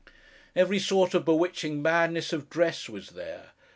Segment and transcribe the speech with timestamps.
[0.55, 3.51] Every sort of bewitching madness of dress was there.